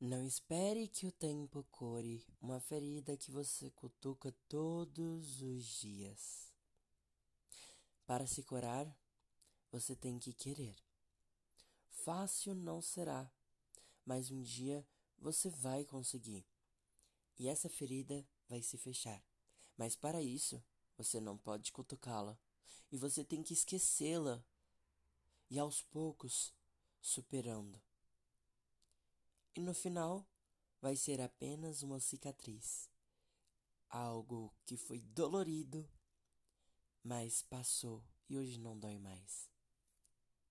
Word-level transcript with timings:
Não 0.00 0.26
espere 0.26 0.88
que 0.88 1.06
o 1.06 1.12
tempo 1.12 1.64
cure 1.70 2.26
uma 2.40 2.60
ferida 2.60 3.16
que 3.16 3.30
você 3.30 3.70
cutuca 3.70 4.34
todos 4.48 5.40
os 5.40 5.64
dias. 5.64 6.52
Para 8.04 8.26
se 8.26 8.42
curar, 8.42 8.86
você 9.70 9.94
tem 9.96 10.18
que 10.18 10.32
querer. 10.32 10.76
Fácil 11.88 12.54
não 12.54 12.82
será, 12.82 13.30
mas 14.04 14.30
um 14.30 14.42
dia 14.42 14.86
você 15.18 15.48
vai 15.48 15.84
conseguir. 15.84 16.44
E 17.38 17.48
essa 17.48 17.68
ferida 17.68 18.26
vai 18.48 18.60
se 18.60 18.76
fechar. 18.76 19.24
Mas 19.76 19.96
para 19.96 20.20
isso, 20.20 20.62
você 20.98 21.20
não 21.20 21.38
pode 21.38 21.72
cutucá-la. 21.72 22.38
E 22.92 22.98
você 22.98 23.24
tem 23.24 23.42
que 23.42 23.54
esquecê-la. 23.54 24.44
E 25.48 25.58
aos 25.58 25.82
poucos, 25.82 26.52
superando. 27.00 27.80
E 29.56 29.60
no 29.60 29.72
final, 29.72 30.28
vai 30.80 30.96
ser 30.96 31.20
apenas 31.20 31.82
uma 31.82 32.00
cicatriz. 32.00 32.90
Algo 33.88 34.52
que 34.66 34.76
foi 34.76 35.00
dolorido, 35.00 35.88
mas 37.04 37.42
passou 37.42 38.04
e 38.28 38.36
hoje 38.36 38.58
não 38.58 38.76
dói 38.76 38.98
mais. 38.98 39.53